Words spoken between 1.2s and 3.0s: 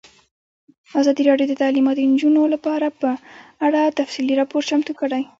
راډیو د تعلیمات د نجونو لپاره